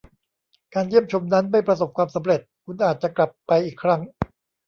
[0.73, 4.01] การเยี่ยมชมนั้นไม่ประสบความสำเร็จคุณอาจจะกลับไปอีกครั้ง?